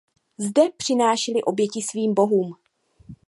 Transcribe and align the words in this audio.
Zde 0.37 0.69
přinášeli 0.77 1.41
oběti 1.43 1.81
svým 1.81 2.13
bohům. 2.13 2.55